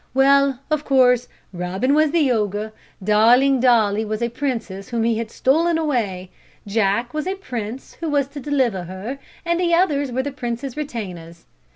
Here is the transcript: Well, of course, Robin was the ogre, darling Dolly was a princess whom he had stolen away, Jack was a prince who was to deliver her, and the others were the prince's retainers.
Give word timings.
Well, 0.15 0.57
of 0.71 0.83
course, 0.83 1.27
Robin 1.53 1.93
was 1.93 2.09
the 2.09 2.31
ogre, 2.31 2.73
darling 3.03 3.59
Dolly 3.59 4.03
was 4.03 4.23
a 4.23 4.29
princess 4.29 4.89
whom 4.89 5.03
he 5.03 5.19
had 5.19 5.29
stolen 5.29 5.77
away, 5.77 6.31
Jack 6.65 7.13
was 7.13 7.27
a 7.27 7.35
prince 7.35 7.93
who 7.99 8.09
was 8.09 8.27
to 8.29 8.39
deliver 8.39 8.85
her, 8.85 9.19
and 9.45 9.59
the 9.59 9.75
others 9.75 10.11
were 10.11 10.23
the 10.23 10.31
prince's 10.31 10.75
retainers. 10.75 11.45